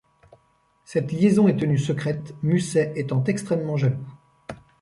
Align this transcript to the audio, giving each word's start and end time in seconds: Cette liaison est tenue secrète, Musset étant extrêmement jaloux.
Cette 0.83 1.11
liaison 1.11 1.47
est 1.47 1.57
tenue 1.59 1.77
secrète, 1.77 2.33
Musset 2.41 2.91
étant 2.95 3.23
extrêmement 3.25 3.77
jaloux. 3.77 4.03